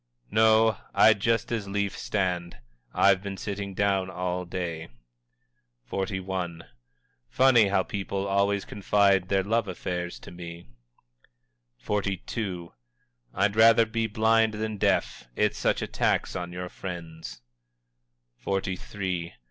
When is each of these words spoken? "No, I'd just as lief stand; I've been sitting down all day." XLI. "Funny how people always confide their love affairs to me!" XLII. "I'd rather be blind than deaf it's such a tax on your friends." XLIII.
"No, 0.31 0.77
I'd 0.95 1.19
just 1.19 1.51
as 1.51 1.67
lief 1.67 1.95
stand; 1.95 2.57
I've 2.91 3.21
been 3.21 3.37
sitting 3.37 3.75
down 3.75 4.09
all 4.09 4.45
day." 4.45 4.89
XLI. 5.91 6.63
"Funny 7.29 7.67
how 7.67 7.83
people 7.83 8.25
always 8.25 8.65
confide 8.65 9.29
their 9.29 9.43
love 9.43 9.67
affairs 9.67 10.17
to 10.21 10.31
me!" 10.31 10.65
XLII. 11.85 12.71
"I'd 13.35 13.55
rather 13.55 13.85
be 13.85 14.07
blind 14.07 14.55
than 14.55 14.77
deaf 14.77 15.27
it's 15.35 15.59
such 15.59 15.83
a 15.83 15.87
tax 15.87 16.35
on 16.35 16.51
your 16.51 16.67
friends." 16.69 17.43
XLIII. 18.43 19.35